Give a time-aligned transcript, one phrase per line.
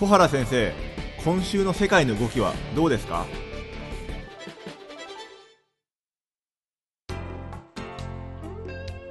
[0.00, 0.72] 小原先生
[1.22, 3.26] 今週の世界の動きはどうですか？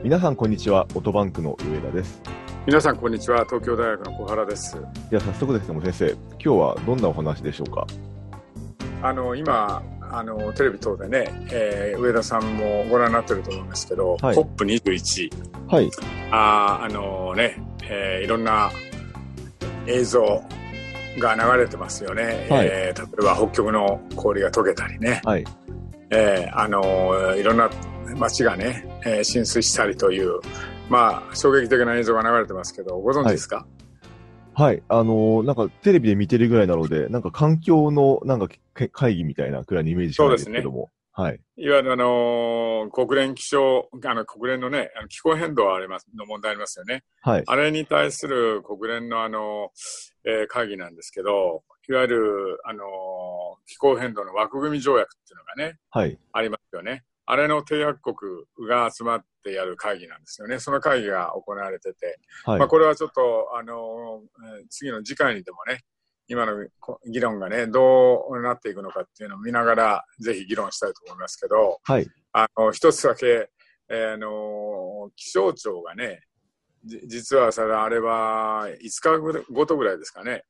[0.02, 2.20] 皆さんこんにちはオトバンクの上田です。
[2.65, 4.82] 皆さんこんにちは東京大学の小原です。
[5.12, 7.86] では早速ですねもう先生今日はどんなお話でしょうか？
[9.04, 15.30] あの今あのテレビ等でね、えー、上田さんもご覧になってると思うんですけど、はい、COP21、
[15.68, 15.92] はい、
[16.32, 18.71] ああのね、えー、いろんな
[19.86, 20.43] 映像
[21.18, 25.45] が流れてますよね、はい、えー、例えば北極の氷が溶けたりね、はい
[26.11, 27.69] えー、あのいろんな
[28.18, 30.39] 街がね、えー、浸水したりという、
[30.89, 33.66] まあ、衝撃的な映像が流れてますけどご存知ですか、はい、
[34.53, 38.49] はい、あのー、なんかテレビで見てるぐらいなので、なんか環境のなんか
[38.91, 40.89] 会議みたいなくらいのイメージがないですけども。
[41.11, 41.39] はい。
[41.57, 47.03] いわゆるあのー、国連気象、あの、国連のね、あの気候変動あります、の問題ありますよね。
[47.21, 47.44] はい。
[47.45, 49.71] あれに対する国連のあの、
[50.30, 52.85] えー、会議なんですけど、いわゆる、あのー、
[53.66, 56.19] 気候変動の枠組み条約っていうのがね、はい。
[56.33, 57.03] ありますよね。
[57.25, 60.59] あれの締約国が集まってやる会議なんですよね。
[60.59, 65.81] その会議が行われてて、はい、まあこれはちょっと、あのー、次の次回にでもね、
[66.27, 66.53] 今の
[67.11, 72.07] 議論がね、どうなっていくのかっていうのを見ながら、ぜひ議論したいと思いますけど、はい。
[72.33, 73.50] あの、一つだけ、
[73.89, 76.22] えー、あの、気象庁がね、
[76.85, 80.44] 実はそれ、あれは5日ごとぐらいですかね、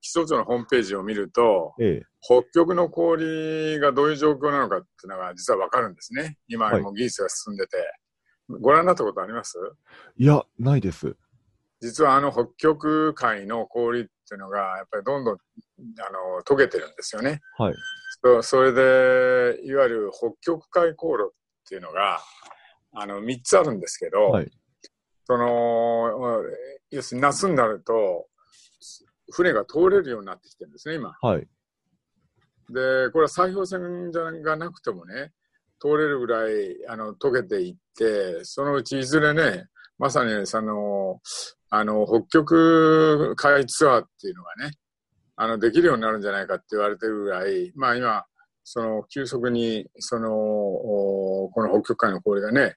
[0.00, 6.38] 気象庁のホームページを見ると、ええ、北極の氷がどういう状況なのかっていうのが実はわかるんですね。
[6.48, 7.76] 今も技術が進んでて。
[7.76, 9.58] はい、ご覧になったことあります？
[10.16, 11.16] いや、ないです。
[11.80, 17.40] 実はあの北極海の氷っていうのが、やっぱりどんどんあの溶けてるんですよね。
[17.58, 17.74] はい。
[18.24, 22.20] そそれで、いわゆる北極海航路っていうのが、
[22.92, 24.50] あの、3つあるんですけど、はい、
[25.26, 26.40] その、
[26.90, 28.28] 要するに夏になると、
[29.32, 31.16] 船が通れるようになってきてるんですね、今。
[31.20, 31.40] はい。
[31.40, 35.32] で、これは砕氷船がなくてもね、
[35.80, 39.66] 通れるぐらいあの溶けていって、そのうちいずれね、
[39.98, 41.20] まさにその、
[41.70, 44.70] あの、北極海ツアーっていうのがね、
[45.34, 48.24] あの、できるようになるんじゃないかって言われてるぐらい、まあ今、
[48.62, 52.76] その、急速に、その、この北極海の氷がね、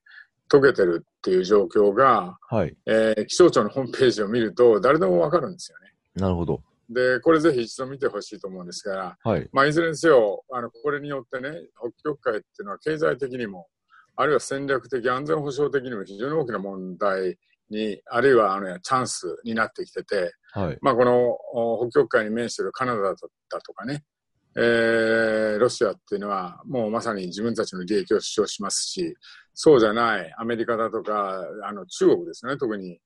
[0.52, 5.94] 溶けてるっていう状況が、はい、えー、気象庁のホームページを見ると、誰でもわかるんですよね。
[6.16, 6.62] なるほど。
[6.90, 9.48] で、これぜひ一度見てほしいと思うんですが、はい。
[9.54, 13.68] まあ、いずれにせよ、あの、これによってね、北極海っていうのは経済的にも、
[14.16, 17.38] あるいは戦略的、安全保障的にも非常に大きな問題
[17.70, 24.04] に、あるいはあのチャンスになってきてて、はい、まあこの北極海に面しているカナダだとかね、
[24.62, 29.16] えー、ロシアっていうのはもうまさに自分たちの利益を主張しますし、
[29.54, 33.00] そうじゃないアメリカだとか、あの中国ですね、特に。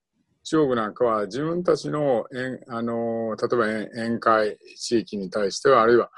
[0.46, 2.26] 中国なんかは自分たちの、
[2.68, 6.12] あの例えば沿海地域に対しては、あるいは、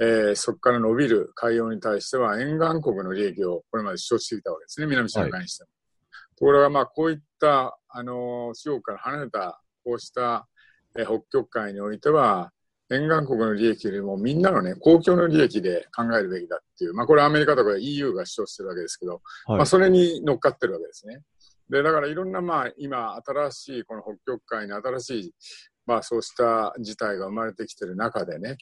[0.00, 5.68] えー、そこから伸びる海洋に対しては沿岸国の利益をこれまで主張してきたわけですね、南シナ海にしても。
[5.68, 5.80] はい
[6.40, 10.48] ところが、まあ、こういった、あの、中国から離れた、こうした、
[10.98, 12.50] え北極海においては、
[12.92, 21.20] 沿岸国の利益よりもみんなのね、公共の利益で考えるべきだっていう、まあ、これはアメリカとか EU が主張してるわけですけど、はい、まあ、それに乗っかってるわけですね。
[21.70, 25.34] で、だからいろんな、まあ、今、新しい、この北極海に新しい、
[25.86, 28.56] まあ、そうした事態が生まれてきてる中でね、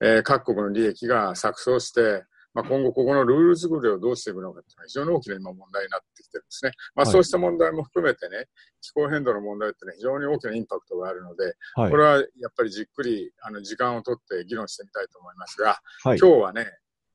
[0.00, 2.24] えー、各国の利益が錯綜して、
[2.54, 6.72] まあ、今後ここのルール作りをどうしていくのかっていうのは非常に大きな今問題になってきてるんですね。
[6.94, 8.46] まあ、そうした問題も含めてね、
[8.80, 16.66] 気候変動の問題ってね、非常に大きなインパクトがあるので、はい、これはやっぱりじっくりあの時間をとって議論してみたいと思いますが、はい、今日はね、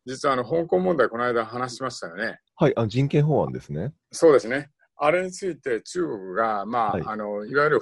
[0.05, 2.39] 実はあの香港問題、この間話しましたよね。
[2.55, 3.93] はい、あ人権法案ですね。
[4.11, 4.71] そうですね。
[4.97, 7.81] あれについて中国が、まあ、はい、あの、いわゆる、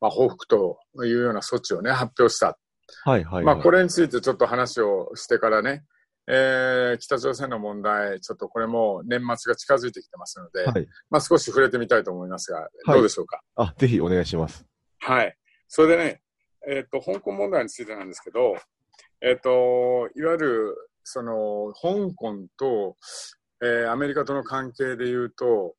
[0.00, 2.58] まあ、報復というような措置をね、発表した。
[3.04, 5.84] はい、はい、まあ、これについてちょっと話をしてからね、
[6.30, 13.40] えー、北朝鮮の問題、ちょっとこれも年末が近づいてきてますので、はい、まあ少し触れてみたいと思いますが、どうでしょうか？
[13.56, 14.66] あ、ぜひお願いします。
[14.98, 15.34] はい。
[15.68, 16.22] それでね、
[16.68, 18.56] えっ、ー、と、香港問題についてなんですけど、
[19.22, 22.96] えっ、ー、と、いわゆる、その、香港と、
[23.62, 25.74] えー、アメリカとの関係で言うと、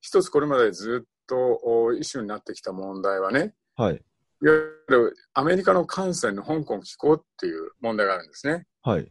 [0.00, 3.94] 一つこれまでずっとイシューになってきた問題はね、はい。
[3.94, 4.02] いわ
[4.42, 8.66] ゆるアメリカの艦船の香港寄港っていう問題があるんですね。
[8.82, 9.10] はい。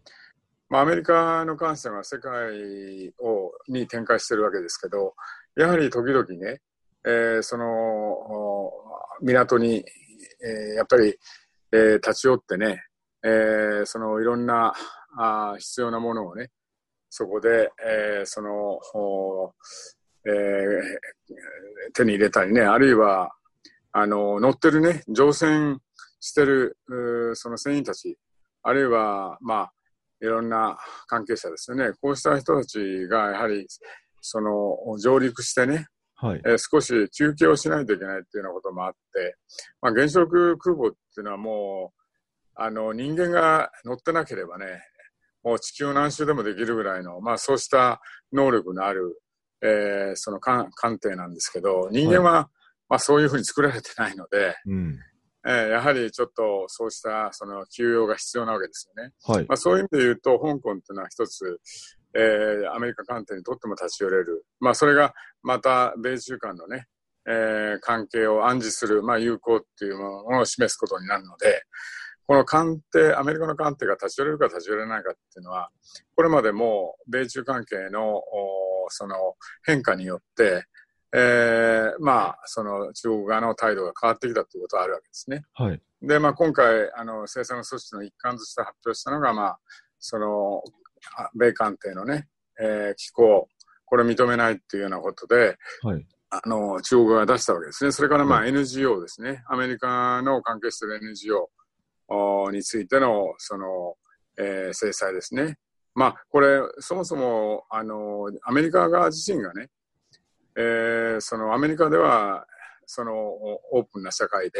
[0.73, 2.33] まあ、アメリカの艦船は世界
[3.19, 5.13] をに展開してるわけですけど、
[5.55, 6.61] やはり時々ね、
[7.05, 8.71] えー、その
[9.21, 9.85] 港に、
[10.43, 11.15] えー、やっぱり、
[11.71, 12.81] えー、立ち寄ってね、
[13.23, 14.73] えー、そのいろんな
[15.15, 16.49] あ必要なものをね、
[17.07, 18.79] そこで、えー、その、
[20.25, 23.29] えー、手に入れたりね、あるいは、
[23.91, 25.77] あの、乗ってるね、乗船
[26.19, 26.77] してる、
[27.35, 28.17] その船員たち、
[28.63, 29.73] あるいは、まあ、
[30.23, 30.77] いろんな
[31.07, 31.91] 関係者ですよね。
[32.01, 33.67] こうした人たちが、やはり、
[34.21, 36.41] その、上陸してね、はい。
[36.45, 39.35] えー、少し休憩をしないといけないっていうようなこともあって、
[39.81, 42.01] まあ、原子力空母っていうのはもう、
[42.55, 44.65] あの、人間が乗ってなければね、
[45.43, 49.21] もう地球何周でもできるぐらいの、まあそうした能力のある、
[49.61, 52.45] えー、その艦艇なんですけど、人間は、はい、
[52.87, 54.99] まあそういうふうに作られてないので、うん
[55.45, 59.11] えー、やはりちょっとそうしたその休養が必要なわけですよね。
[59.25, 61.59] はい、まあ、そういう意味で言うと、香港っていうのは一つ、
[62.15, 64.45] えー、アメリカ艦艇にとっても立ち寄れる。
[64.59, 66.87] まあそれがまた米中間のね、
[67.27, 71.63] えー、関係を暗示する、まあ有効っていうものを示すことになるので、
[72.25, 75.69] この艦艇、アメリカの艦艇が立ち寄れるか立ち寄れないかっていうのは、
[76.15, 78.21] これまでも米中関係の
[78.89, 79.15] その
[79.65, 80.63] 変化によって、
[81.15, 85.45] えー、まあ、その中国側の態度が変わってきたということはあるわけですね。
[85.53, 85.81] はい。
[86.01, 89.59] で、まあ、今回、あの、制裁の措置の一環として発表したのが、まあ、
[89.99, 90.63] その、
[91.35, 92.27] 米艦艇のね、
[92.59, 93.47] えー、機構、
[93.85, 96.05] これ認めないっていうようなことで、はい。
[96.29, 97.91] あの、中国側が出したわけですね。
[97.91, 99.43] それからまあ NGO ですね。
[99.47, 101.49] アメリカの関係している NGO。
[102.51, 103.95] についての、その、
[104.37, 105.57] えー、制裁ですね。
[105.95, 109.69] まあ、これ、そもそも、あの、アメリカ側自身がね、
[110.57, 112.45] えー、そのアメリカでは、
[112.85, 114.59] そのオープンな社会で、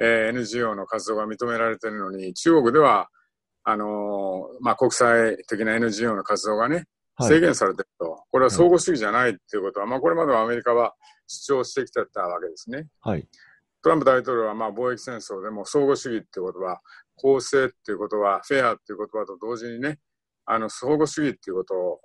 [0.00, 3.08] えー、NGO の活動が認められているのに、中国では、
[3.64, 6.84] あのまあ、国際的な NGO の活動がね、
[7.20, 10.94] 制限されていると、はい、これは相互主義じゃないっていうことは、まあ、これまではアメリカは
[11.26, 12.88] 主張してきてたわけですね。
[13.00, 13.26] はい。
[13.82, 16.80] トランプ大統領はまあ貿易戦争でも相互主義っていうことは、
[17.16, 19.98] 公正っていうことは、フェアっていう言葉と同時にね、
[20.46, 22.00] あの、相互主義っていうことを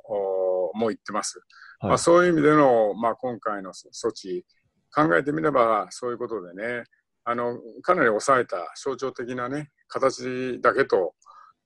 [0.73, 1.39] もう言ってます。
[1.79, 4.45] はい、まあ、そういう意味での、まあ、今回の措置、
[4.93, 6.83] 考えてみればそういうことでね、
[7.23, 11.13] あの、かなり抑えた象徴的なね、形だけと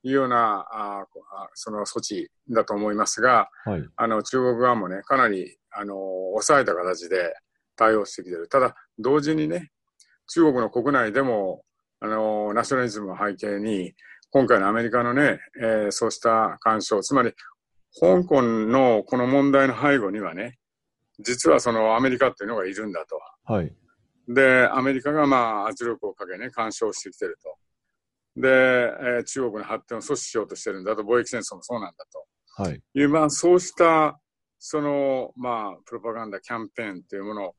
[0.03, 1.05] いうような、あ
[1.53, 5.95] その措置だと思いますが、はい、あの、中国側もね、かなり、あの、
[6.33, 7.33] 抑えた形で
[7.75, 8.47] 対応してきてる。
[8.49, 9.71] ただ、同時にね、
[10.27, 11.63] 中国の国内でも、
[12.01, 13.93] あの、ナショナリズムを背景に、
[14.31, 17.33] 今回のアメリカのね、えー、そうした干渉、つまり、
[17.99, 20.57] 香港のこの問題の背後にはね、
[21.19, 23.19] 実はそのアメリカっていうのがいるんだと。
[23.51, 23.73] はい。
[24.27, 28.41] で、アメリカがまあ圧力をかけね、干渉してきてると。
[28.41, 32.63] で、えー、中国の発展を阻止しようとしてるんだと、貿易戦争もそうなんだと。
[32.63, 32.81] はい。
[32.95, 34.19] いう、まあそうした、
[34.59, 37.55] その、まあ、プロパガンダ、キャンペーンっていうものを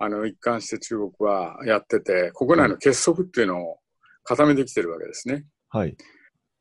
[0.00, 3.78] あの、一貫して中国はやってて、国内の結束っていうのを
[4.22, 5.44] 固めてきてるわけですね。
[5.70, 5.96] はい。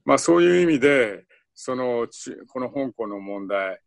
[0.06, 1.25] まあ、そういう意味で、
[1.59, 2.07] その、
[2.50, 3.80] この香港の問題、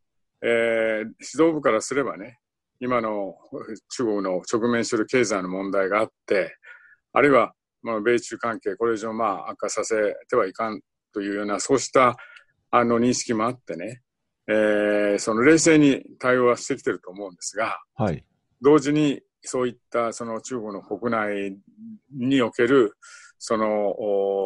[0.43, 1.08] えー、指
[1.44, 2.40] 導部からすればね、
[2.81, 3.37] 今の
[3.90, 6.56] 中国の直面している経済の問題があって、
[7.12, 7.52] あるいは、
[7.82, 10.81] まあ、米中関係、これ以上、まあ、悪化させてはいかん
[11.12, 12.17] というような、そうした
[12.72, 14.02] あの認識もあってね、
[14.49, 18.25] えー、その冷静に対応はしてきてると思うんですが、はい、
[18.61, 21.56] 同時にそういったその中国の国内
[22.12, 22.96] における
[23.38, 23.94] その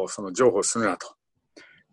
[0.07, 1.15] その譲歩するなと、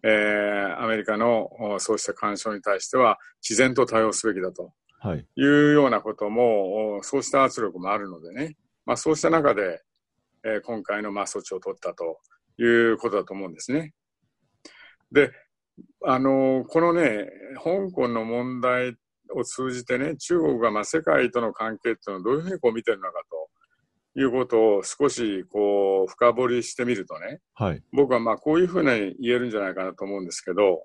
[0.05, 4.73] えー、アメリカのそうした干渉に対しては自然と対応すべきだと。
[5.17, 5.27] い。
[5.37, 8.57] うようなことも、そうした圧力もあるのでね、
[8.87, 9.83] まあ、そうした中で、
[10.45, 12.19] えー、今回のまあ措置を取ったと
[12.59, 13.93] いうことだと思うんですね。
[15.11, 15.31] で、
[16.05, 17.29] あのこのね、
[17.63, 18.97] 香港の問題
[19.35, 23.49] を通じてね、中国がまあ世界との関係っていうのをどういうふうにこう見てるのかと
[24.15, 30.85] いうことを少しこう深掘りしてみるとね、はい、僕はまあこういうふうに言えるんじゃないかなと思うんですけど、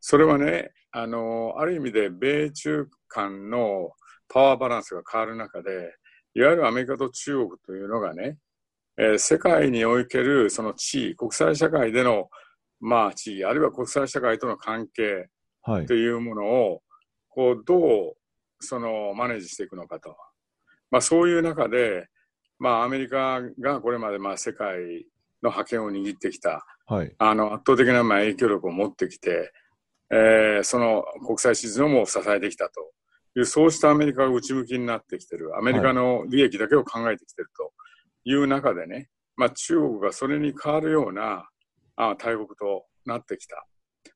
[0.00, 3.90] それはね、あの、ある意味で米中間の
[4.28, 5.94] パワーバランスが変わる中で、
[6.34, 8.38] いわゆるアメリカと中国というのがね、
[8.96, 12.28] えー、世界におけるその地位、国際社会での
[12.80, 15.28] まあ地位、あるいは国際社会との関係
[15.86, 16.82] というものを、
[17.28, 17.76] こう、ど
[18.10, 18.16] う、
[18.58, 20.16] その、マネージしていくのかと。
[20.90, 22.08] まあ、そういう中で、
[22.58, 25.06] まあ、アメリカがこれまで、まあ、世界
[25.42, 29.52] の覇権を握ってきた、はい、あの、圧倒的な、まあ、影響力を持ってきて、
[30.10, 32.90] えー、その国際秩序も支えてきたと。
[33.36, 37.72] いう、そうしたアメリカが内向きになってきてる、アメリカの利益だけを考えてきてると。
[38.24, 41.48] いう中でね、まあ、中国がそれに変わるような
[41.96, 43.66] あ大国となってきた。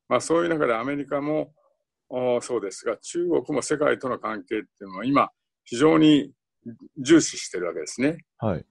[0.07, 1.53] まあ、そういう中でアメリカも、
[2.41, 5.29] そうですが、中国も世界との関係っていうのは今、
[5.63, 6.31] 非常に
[6.97, 8.17] 重視してるわけですね。
[8.37, 8.65] はい。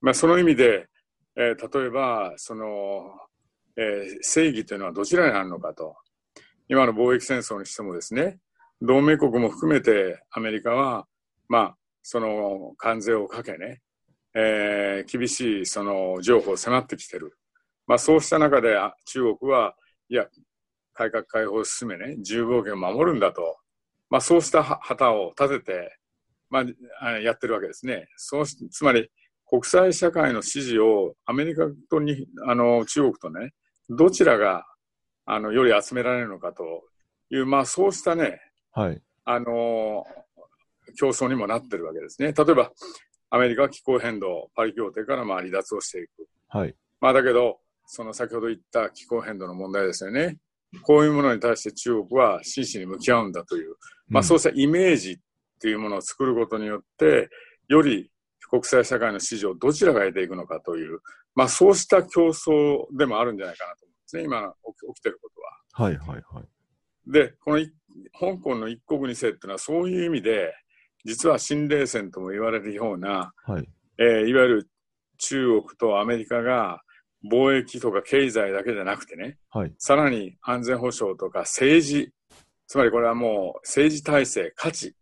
[0.00, 0.86] まあ、その意味で、
[1.36, 3.12] えー、例えば、その、
[3.76, 5.96] えー、正義というのはどちらにあるのかと。
[6.68, 8.38] 今の貿易戦争にしてもですね、
[8.80, 11.06] 同盟国も含めてアメリカは、
[11.48, 13.80] まあ、その関税をかけね、
[14.34, 17.36] えー、厳しいその情報を迫ってきてる。
[17.86, 18.76] まあ、そうした中で
[19.06, 19.74] 中国は、
[20.08, 20.26] いや、
[20.94, 23.58] 改革開放を進めね、自由貿易を守るんだと、
[24.08, 25.99] まあ、そうした旗を立てて、
[26.50, 26.64] ま
[27.00, 28.08] あ、やってるわけですね。
[28.16, 29.10] そうつまり、
[29.46, 33.52] 国際社会の支持をアメリカとにあの中国とね、
[33.88, 34.64] どちらが
[35.26, 36.64] あのより集められるのかと
[37.30, 38.40] いう、まあ、そうしたね、
[38.72, 40.04] はい、あの
[40.96, 42.32] 競争にもなってるわけですね。
[42.32, 42.70] 例えば、
[43.30, 46.28] アメリカは気候変動、パリ協定からまあ離脱をしていく。
[46.48, 46.74] はい。
[47.00, 50.38] まあ、だけど、その先ほど言った気候変動の問題ですよね。
[50.82, 53.74] こういうものに対して中国は真摯に向き合うんだという、
[54.08, 55.18] まあ、そうしたイメージ
[55.60, 57.28] っていうものを作ることによって、
[57.68, 58.10] より
[58.48, 61.00] 国際社会の支持をどちらが得ていくのかという、
[61.34, 64.54] まあ、そうした競争でもあるんじゃないかなと思うんですね、今
[64.94, 65.88] 起きてることは。
[65.88, 67.12] はいはいはい。
[67.12, 67.66] で、この
[68.18, 70.54] 香港の一国二制っていうのはそういう意味で、
[71.04, 74.70] 実は新冷戦とも言われるような、はいえー、いわゆる
[75.18, 76.82] 中国とアメリカが
[77.30, 82.12] 貿易とか経済だけじゃなくてね、はい、さらに安全保障とか政治、
[82.66, 84.94] つまりこれはもう政治体制、価値、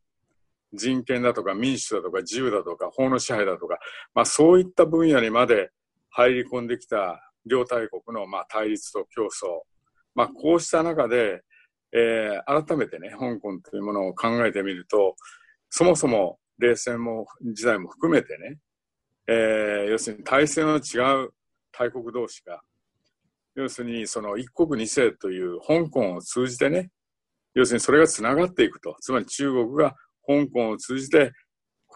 [0.73, 3.79] 人権だとか民主だとか自由だとか法の支配だとか、
[4.15, 5.71] まあ、そういった分野にまで
[6.11, 9.29] 入り込んできた両大国のまあ対立と競争、
[10.15, 11.43] まあ、こうした中で、
[11.93, 15.17] えー、改めてね香港というものを考えてみると
[15.71, 18.59] そもそも冷戦も時代も含めてね、
[19.29, 21.31] えー、要するに体制の違う
[21.73, 22.61] 大国同士が、
[23.55, 26.91] 要するにその一国二制という香港を通じてね、
[27.55, 28.97] 要するにそれがつながっていくと。
[29.01, 29.95] つまり中国が
[30.29, 31.33] 香港を通じて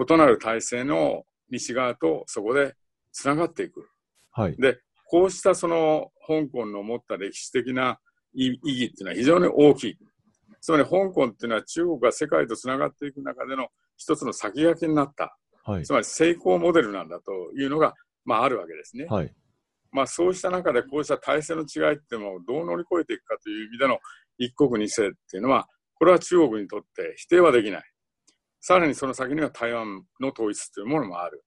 [0.00, 2.74] 異なる体制の西側とそこで
[3.12, 3.86] つながっていく。
[4.30, 7.98] はい、で、こうしたその香港の持った歴史的な
[8.32, 9.98] 意義っていうのは非常に大きい。
[10.62, 15.36] つまり香港っていうのは中国が世界とつながっていく中での一つの先駆けになった。
[15.64, 19.04] はい、つまり成功モデルなんだというのが、まあ、あるわけですね。
[19.04, 19.34] はい、
[19.90, 23.98] まあ、そうした中でこうした体制の違いっていうのをどう乗り越えていくかという意味での
[24.38, 27.91] 一国二制っていうのは、これは中国にとって否定はできない。
[28.62, 31.44] さらにその先には台湾の統一というものもある。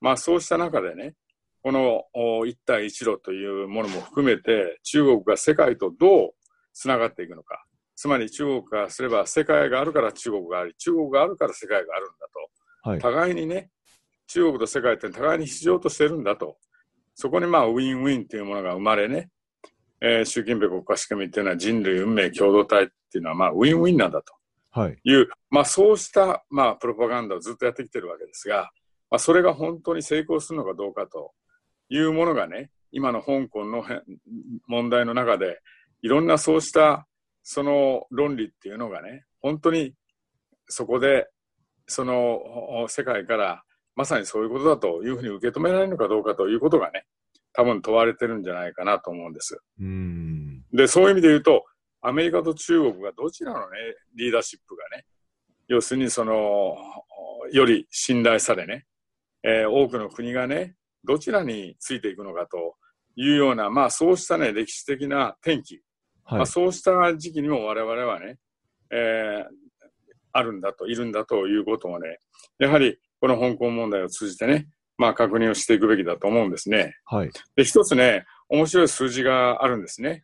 [0.00, 1.14] まあそうした中でね、
[1.60, 2.04] この
[2.46, 6.30] 一帯一路というものも含めて中国が世界とどう
[6.72, 7.64] つながっていくのか。
[7.96, 12.28] つまり中国からすれば世界があるから中国があり、中国があるから世界があるんだ
[12.84, 12.90] と。
[12.90, 13.70] はい、互いにね、
[14.28, 16.58] 中国と世界って互いに必要としてるんだと。
[17.16, 19.30] そこにまあウィンウィンというものが生まれね、
[20.00, 24.35] えー、習近平国家仕組みっていうのは人類運命共同体っていうのはまあウィンウィンなんだと。
[24.76, 28.70] はい、いう、まあ、そうした、まあ、プロパガンダをずっとやってきてるわけですが、
[29.10, 31.32] まあ、それが本当に成功するのかどうかと
[31.88, 33.82] いうものがね、今の香港の
[34.68, 35.60] 問題の中で、
[36.02, 37.06] いろんなそうした
[37.42, 39.94] その論理っていうのがね、本当に
[40.68, 41.26] そこで、
[41.86, 43.62] その世界から
[43.94, 47.06] まさにそういうことだというふうに受け止められるのかどうかということがね、
[47.54, 49.58] 多分問われてるんじゃないかなと思うんです。
[49.80, 51.64] うんで、そういう意味で言うと、
[52.06, 53.66] アメリカと中国がどちらのね、
[54.14, 55.04] リーダーシップがね、
[55.66, 56.76] 要するにその、
[57.52, 58.86] より信頼されね、
[59.42, 62.76] えー、多くの国がね、どちらについていくのかと
[63.16, 65.80] いうような、まあそうしたね、歴史的な転機、
[66.22, 68.38] はい、まあ、そうした時期にも我々はね、
[68.92, 69.44] えー、
[70.30, 72.20] あるんだと、いるんだということをね、
[72.60, 76.94] やはりこの香港問題を通じてね、まあ確認をしていくべきだと思うんですね。
[77.04, 77.30] はい。
[77.56, 80.22] で、一つね、面白い数字があるんですね。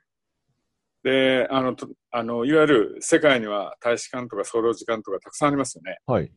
[1.02, 1.76] で、あの、
[2.10, 5.98] あの、いわゆる世界には大使館とか総領事館とかたくさんありますよね。
[6.06, 6.32] はい。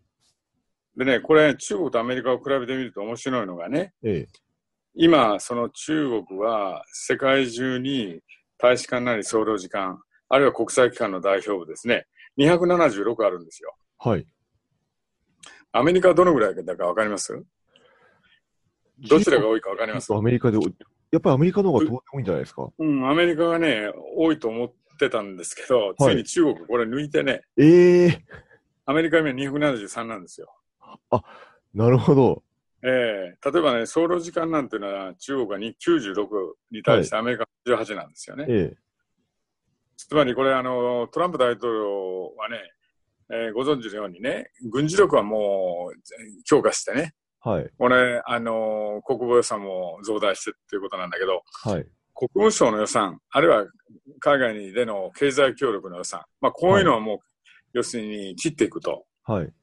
[0.98, 4.27] でね、これ中国とアメリカを比べてみると面白いのがね、ええ、
[4.95, 8.22] 今、その中国は世界中に
[8.57, 12.07] 大使館なり総領事館、あるいは国際機関の代表部ですね、
[12.39, 13.75] 276あるんですよ。
[14.00, 14.25] はい。
[15.74, 17.43] アメリカはどのぐらいだかわかります？
[19.10, 20.13] どちらが多いかわかります？
[20.13, 20.57] アメリカで
[21.12, 22.69] やっぱりアメリカの方が多いんじゃないですか？
[22.77, 28.19] うん、アメリカがね、多いと思ってたんですけど、ついに中国これ抜いてね、ええー、
[28.85, 30.53] アメリカ今273なんですよ。
[31.09, 31.24] あ、
[31.74, 32.43] なるほど。
[32.83, 35.74] ええー、例えばね、総領事館なんていうのは中国が96
[36.71, 38.43] に対してアメリカ18なんですよね。
[38.43, 38.77] はい、ええ
[39.97, 42.59] つまりこれあの、トランプ大統領はね、
[43.31, 46.00] えー、ご存知のようにね、軍事力はもう
[46.43, 47.15] 強化してね、
[47.46, 47.70] はい。
[47.78, 51.86] これ、あの、国防予算も増大してっていうことなんだけど、はい。
[52.16, 53.66] 国務省の予算、あるいは
[54.20, 57.22] 海外での経済協力の予算、まあ、こういうのはもう、はい、
[57.74, 59.06] 要するに切っていくと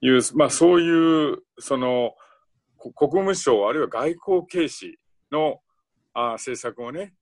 [0.00, 2.12] いう、はい、まあ、そういう、その、
[2.78, 4.98] 国務省、あるいは外交軽視
[5.32, 5.60] の
[6.14, 7.14] あ政策をね、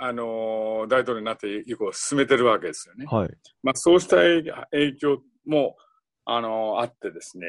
[0.00, 3.04] あの大統領になって以降進めてるわけですよね。
[3.06, 3.30] はい。
[3.62, 5.76] まあ、そうした影響も、
[6.24, 7.46] あのあってですね、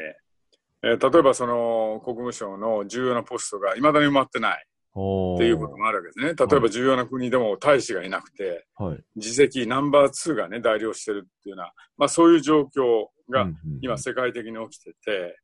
[0.83, 4.65] えー、例えばその国務省の重要なポストがいまだに埋まってない。
[4.91, 6.33] っていうこともあるわけですね。
[6.33, 13.47] 例えば重要な国でも大使がいなくて、はい、次席ナンバー2がね、代表してるっていうような、まあそういう状況が
[13.81, 15.39] 今世界的に起きてて、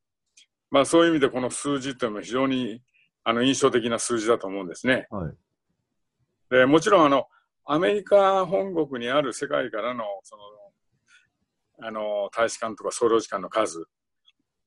[0.72, 2.82] まあそういう意味でこの数字っていうのは非常に
[3.24, 5.08] あの印象的な数字だと思うんですね。
[5.12, 5.34] はい、
[6.50, 7.28] でもちろんあの、
[7.66, 13.86] アメリカ本国にある世界からのそのあの大使館とか総領事館の数、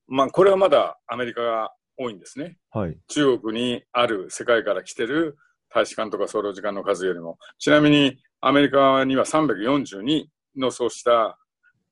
[0.09, 2.59] まあ、これはまだアメリカが多いんですね。
[2.71, 5.37] はい、中国にある世界から来てる
[5.71, 7.39] 大使館とか総領事館の数よりも。
[7.59, 11.39] ちなみにアメリカには342のそうした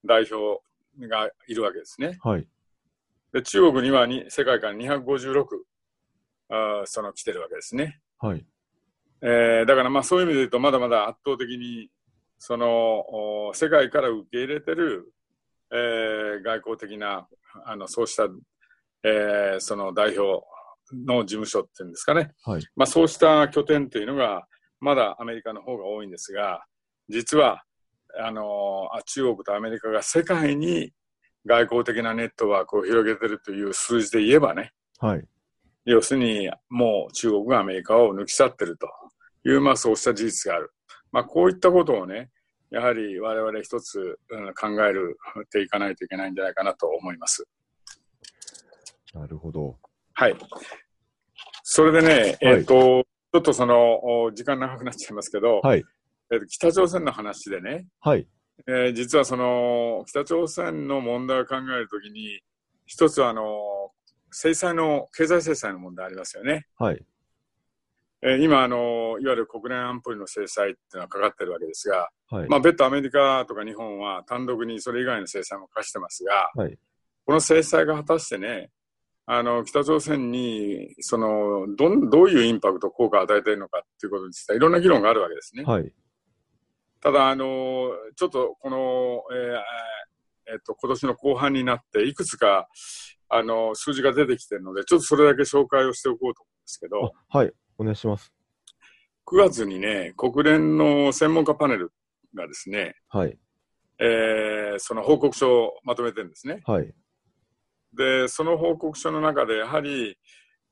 [0.04, 0.62] 代表
[1.06, 2.18] がいるわけですね。
[2.22, 2.48] はい、
[3.32, 5.44] で中国にはに世界から256
[6.48, 8.00] あその来てるわけですね。
[8.18, 8.44] はい
[9.22, 11.90] えー、だからまあそういう意味で言うとまだまだ圧倒的に
[12.38, 15.12] その世界から受け入れてる、
[15.72, 17.26] えー、外交的な
[17.64, 18.24] あのそうした、
[19.02, 20.44] えー、その代表
[20.92, 22.62] の事務所っていうんですかね、はい。
[22.76, 24.46] まあ、そうした拠点というのが
[24.80, 26.64] まだアメリカの方が多いんですが
[27.08, 27.62] 実は
[28.18, 30.92] あの中国とアメリカが世界に
[31.46, 35.24] 外交的なネットワークを広げてるという数字で言えばね、はい、
[35.84, 38.88] 要するにもう中国がアメリカを抜き去ってると
[39.48, 40.72] いう、まあ、そうした事実がある。
[41.12, 42.30] まあ、こういったことをね、
[42.70, 45.16] やはり我々一つ、うん、考える
[45.50, 47.46] ていかないといけないんじゃないかなと思います。
[49.14, 49.78] なるほど。
[50.14, 50.36] はい。
[51.62, 55.84] それでね、はい、えっ、ー、と、ちょっとその、時間長くなっちゃいますけど、はい、
[56.32, 58.26] えーと、北朝鮮の話でね、はい
[58.66, 62.40] えー、実はその、北朝鮮の問題を考えるときに、
[62.86, 63.92] 一つはあの、
[64.30, 66.66] 制裁の、経済制裁の問題ありますよね。
[66.78, 67.04] はい。
[68.22, 76.78] えー、今あの、いわゆる国連安保理の制裁っていうのはかかってるわけですが、はい、まあ別途アメリカとか日本は単独にそれ以外の制裁も課してますが、はい、
[77.24, 78.70] この制裁が果たしてね、
[79.26, 85.64] あの、北朝鮮に、その、ど、どういうインパクト、効果を与えているのかっていうことについてはいろんな議論があるわけですね。
[85.64, 85.92] はい。
[87.00, 92.68] ただ、あの、ちょっとこの、えー、えっと、今年の後半になって、いくつか、
[93.28, 97.12] あの、数字が出てきてるので、ちょっとそれだけ紹介をしておこうと思うんですけど。
[97.28, 98.32] はい、お願いします。
[99.26, 101.92] 9月にね、国連の専門家パネル
[102.34, 103.36] がですね、はい。
[103.98, 106.60] えー、その報告書をまとめてるんですね。
[106.64, 106.94] はい。
[107.92, 110.16] で、その報告書の中で、やはり、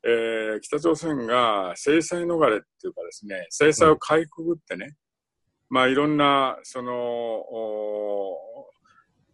[0.04, 4.94] えー、北朝鮮が制裁逃れっていうかですね、制裁をかいくぐってね、はい、
[5.70, 6.92] まあいろんな、その、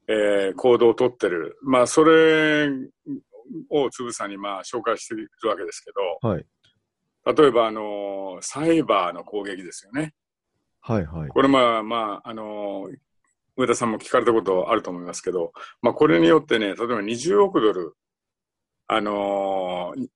[0.09, 1.59] えー、行動をとってる。
[1.63, 2.69] まあそれ
[3.69, 5.91] をつぶさにまあ紹介しているわけですけ
[6.23, 6.47] ど、はい、
[7.27, 10.15] 例えばあの、サイバーの攻撃ですよね。
[10.81, 11.29] はいはい。
[11.29, 12.89] これまあまあ、あの、
[13.57, 15.53] 上田さんも聞かれたことあると思いますけど、
[15.83, 17.95] まあ、これによってね、例えば20億ドル、
[18.87, 20.09] あのー、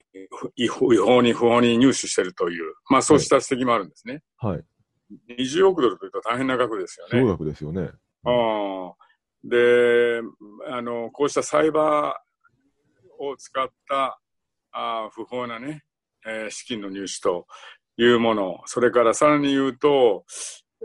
[0.57, 4.23] 違法に不法に入手してるという、まあ、そうした指摘もあるんですね。
[4.38, 4.64] はい。
[5.29, 7.29] 20億ドルというと大変な額ですよね。
[7.29, 7.90] 額ですよね。
[8.25, 8.95] あ
[9.45, 10.23] で、
[10.71, 14.19] あの、こうしたサイバーを使った
[14.73, 15.85] あ不法なね、
[16.27, 17.47] えー、資金の入手と
[17.97, 20.25] いうもの、それからさらに言うと、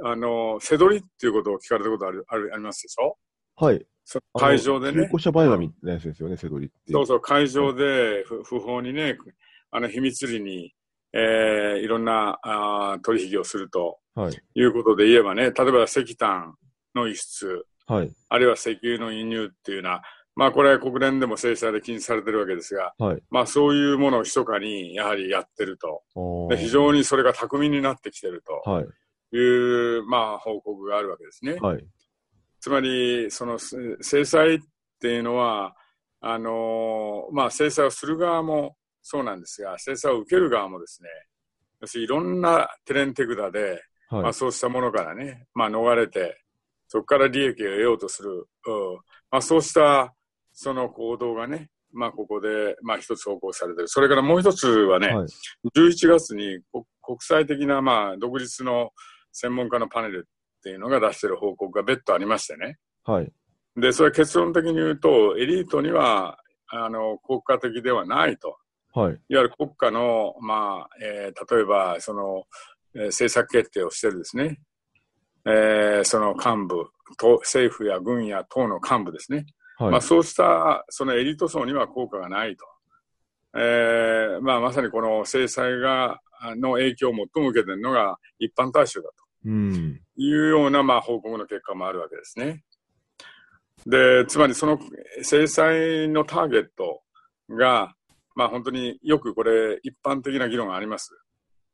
[0.03, 3.17] あの、せどりっていうことを聞かれたことある、ある、ありますでしょ？
[3.55, 3.85] はい。
[4.33, 5.03] 会場でね。
[5.03, 6.75] 中古車前髪のやつですよね、せどりって。
[6.91, 9.17] そうそう、会場で不,、不法にね、
[9.71, 10.73] あの、秘密裏に、
[11.13, 16.55] えー、いろんなあ取引をすると、はい、いうことで言えばね、例えば石炭
[16.95, 20.01] の輸出、はい、あるいは石油の輸入っていうような、
[20.35, 26.01] まあこれは国連でも制裁で禁止されてるわけですが、はい、まあそういうものを密かにやはりやってると。
[26.49, 28.69] で非常にそれが巧みになってきてると。
[28.69, 28.85] はい。
[29.31, 31.57] いう、まあ、報告があるわけですね。
[31.61, 31.85] はい、
[32.59, 34.59] つまり、その制裁っ
[34.99, 35.75] ていうのは、
[36.21, 41.09] あのまあ、制裁をする側もそうなんですが、制裁を受ける側もですね、
[41.81, 46.43] 要するにいろんなテレンテクダで、はい、まあ、そうしたものからね、まあ、逃れて、
[46.87, 48.95] そこから利益を得ようとする、うん。
[49.29, 50.13] まあ、そうした
[50.61, 53.87] その行動がね、まあ、ここで、まあ、一つ報告されてる。
[53.87, 55.27] それからもう一つはね、はい、
[55.73, 56.59] 11月に
[57.01, 58.89] 国際的な、まあ、独立の
[59.31, 62.77] 専門家のパネルっていうのが出してる報告が別途ありましてね。
[63.05, 63.31] はい。
[63.77, 68.57] で、それ結論的に言うと、エリートには、あの、国家的ではないと。
[68.93, 69.13] はい。
[69.13, 72.43] いわゆる国家の、まあ、えー、例えば、その、
[72.95, 74.59] えー、政策決定をしてるですね。
[75.45, 79.45] えー、その幹部と、政府や軍や党の幹部ですね。
[79.79, 82.65] はい、まあ、そうした、そのエリート層には効果がないと。
[83.55, 86.19] えー、まあ、まさにこの制裁が、
[86.55, 89.15] の影響を最も受けているのが一般大衆だと。
[89.45, 92.63] うん、いうような、まあ、報告の結果もあるわけですね。
[93.85, 94.77] で、つまりその
[95.21, 97.01] 制裁のターゲット、
[97.49, 97.93] が、
[98.35, 101.11] まあ本当によくこれ一般的な議論があります。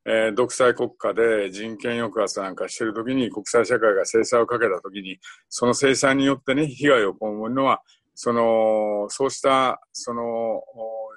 [0.08, 7.82] えー、独裁国家で人権抑圧なんかしてるときに国際社会が制裁をかけたときに、その制裁によってね、被害を被るのは、
[8.14, 10.62] その、そうした、その、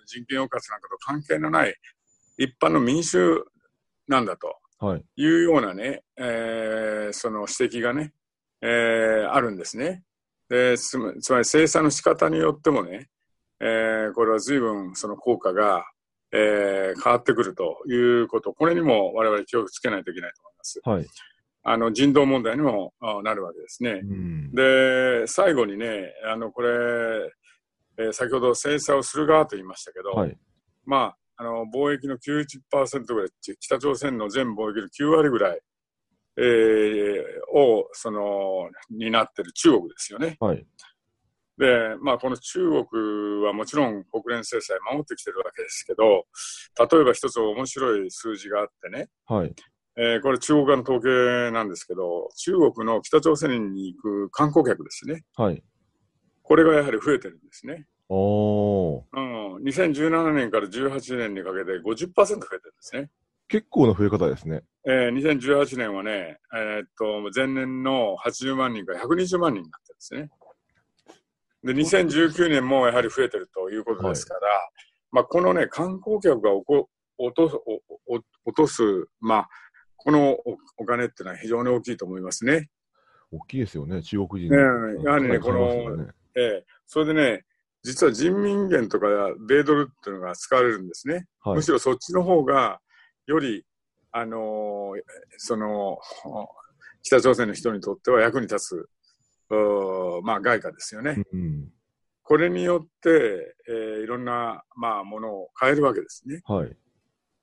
[0.08, 1.76] 人権抑圧なんかと関係のない
[2.40, 3.44] 一般の民衆
[4.08, 4.56] なんだと
[5.18, 8.14] いうようなね、えー、その指摘がね、
[8.62, 10.04] えー、あるんですね。
[10.50, 13.10] でつまり制裁の仕方によってもね、
[13.60, 15.86] えー、これは随分その効果が、
[16.32, 20.82] えー、変わってくるということ、これにも我々気をつけないといけないと思います。
[20.84, 21.08] はい、
[21.64, 24.02] あの人道問題にもなるわけですね。
[24.04, 26.70] うん、で、最後にね、あのこれ、
[27.98, 30.38] えー、先ほど制裁をする側と言いましたけど、はい、
[30.86, 35.60] まあ、あの貿易の90%ぐらい、北朝鮮の全貿易の9割ぐらい、
[36.38, 40.38] えー、をその担っている中国ですよね。
[40.40, 40.66] はい、
[41.60, 46.26] で、まあ、この中国はもちろん国連制裁守ってきてるわけですけど、
[46.80, 49.54] 例えば一つ面白い数字があってね、はい
[49.98, 55.24] えー、これ中国側の統計なんですけど、中国の北朝鮮に行く観光客ですね。
[55.36, 55.62] はい。
[56.42, 57.86] これがやはり増えてるんですね。
[58.08, 63.10] おうん、2017年から18年にかけて50%増えてるんですね。
[63.50, 64.62] 結構な増え方ですね。
[64.88, 70.30] えー、2018年はね、えー、っと、前年の80万人から120万人になってるんですね。
[71.64, 74.70] で、2019年もやはり増えてるということですから、はい、
[75.12, 77.56] まあ、このね、観光客がおこ落とす、
[78.46, 79.50] 落とす、まあ、
[79.98, 80.38] この
[80.78, 82.70] お金っていうのは非常に大きいと思いますね。
[83.32, 84.58] 大きいですよね、中国人、ね。
[85.04, 87.46] やはりね、この、ね、ええそれでね、
[87.84, 89.08] 実は人民元とか
[89.48, 91.28] 米ドルっていうのが使われるんですね。
[91.42, 92.80] はい、むしろそっちの方が、
[93.28, 93.66] より、
[94.12, 95.02] あのー、
[95.38, 96.00] その、
[97.04, 98.90] 北朝鮮の人にとっては役に立つ
[100.24, 101.24] まあ、外貨ですよね。
[101.34, 101.72] うん、
[102.24, 106.42] これによって、えー、いろんな、まあ、ものを買えるわけですね。
[106.46, 106.76] はい、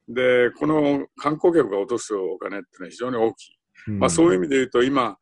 [0.08, 3.58] で、この観光客が落とすお金っていうのは非常に大きい。
[3.88, 5.18] うん、まあ、そういう意味で言うと、今、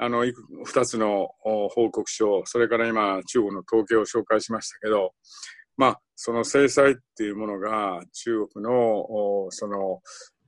[0.00, 0.24] あの、
[0.64, 5.12] 二つの報告書、それから今、中国の統計を紹介しましたけど、
[5.76, 10.00] まあ、その制裁っていうものが中国の、その、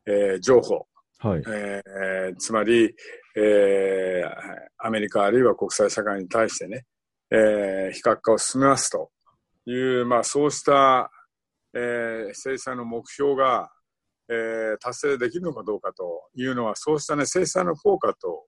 [0.07, 0.87] えー、情報、
[1.23, 2.95] はい、えー、つまり、
[3.37, 4.31] えー、
[4.79, 6.87] アメリカあるいは国際社会に対してね、
[7.31, 9.11] えー、非核化を進めますと
[9.67, 11.11] いう、まあ、そうした、
[11.75, 13.71] えー、制裁の目標が、
[14.31, 18.47] えー、達成できるのかどうかというのは、そうした、ね、制裁の効果と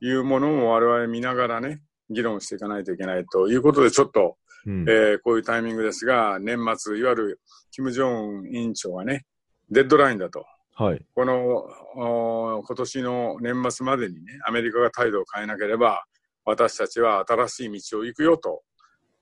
[0.00, 7.40] いうものも我々見ながらね、議論していかないといけないということで、ちょっと、うん、えー、こういうタイミングですが、年末、いわゆる
[7.72, 9.24] 金正恩委員長がね、
[9.70, 16.04] デッドラインだとはい、この今年の年末までにね、アメリカが態度を変えなければ、
[16.44, 18.62] 私たちは新しい道を行くよと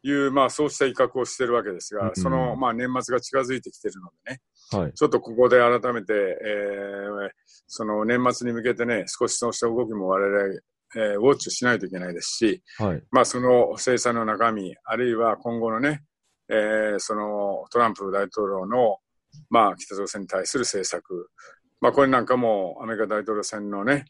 [0.02, 7.30] いう、まあ、そうした威嚇をしているわけですが、うん、その、まあ、年末が近づいてきているのでね、はい、ちょっとここで改めて、えー、
[7.66, 10.60] その年末に向けてね、少しそうした動きも我々、
[10.96, 16.04] えー、ウォッチしないといけないですし、はい、まあ、その制裁の中身、あるいは今後のね、
[16.48, 18.98] えー、そのトランプ大統領の
[19.48, 21.30] まあ、北朝鮮に対する政策、
[21.80, 24.04] まあ、これなんかもアメリカ大統領選のね、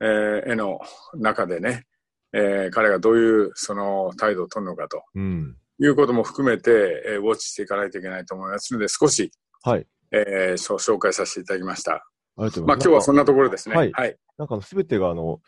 [0.00, 0.80] えー、絵の
[1.14, 1.84] 中でね、
[2.32, 6.70] えー、彼がどういうその態度を取るのかと、うん、いうことも含めて、
[7.06, 9.30] えー、ウォッチしていかないといけないと思いますので、少し、
[9.62, 12.06] はいえー、紹介させていただきました。
[12.36, 12.60] あます。
[12.62, 13.76] まあ、今日はそんなところですね。
[13.76, 13.92] はい。
[13.92, 15.40] はい、なんかすべてがあの、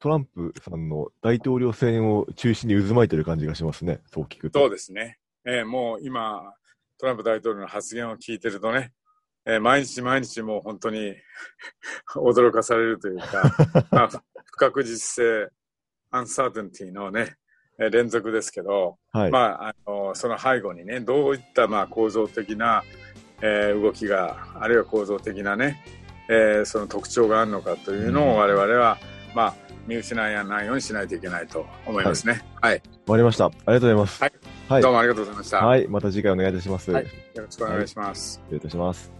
[0.00, 4.60] トランプさんの大統領選を中心に渦巻いてる感じがしますね、そう聞くと。
[4.60, 5.18] そうですね。
[5.44, 6.54] えー、もう今、
[6.98, 8.92] トランプ大統領の発言を聞いてるとね、
[9.46, 11.14] えー、毎日毎日もう本当に
[12.16, 13.54] 驚かされるというか、
[13.90, 14.08] まあ、
[14.44, 15.48] 不確実性、
[16.10, 17.36] アンサーテンティのね、
[17.78, 22.82] 連続ですけど、はい、まあ、あのその背後にね、どういったまあ構造的な、
[23.40, 25.84] えー、動きが、あるいは構造的なね、
[26.28, 28.98] えー、その特徴があるのかというのを我々は、
[29.30, 29.54] うん、まあ、
[29.86, 32.42] 見失いやないようにしないといけないと思いますね。
[32.60, 32.72] はい。
[32.72, 33.46] はい、終わりました。
[33.46, 34.22] ありがとうございます。
[34.22, 34.32] はい
[34.68, 34.82] はい。
[34.82, 35.64] どうもありがとうございました。
[35.64, 35.88] はい。
[35.88, 36.90] また次回お願いいたします。
[36.90, 37.04] はい。
[37.04, 38.32] よろしくお願いします。
[38.44, 39.17] 失礼いたします。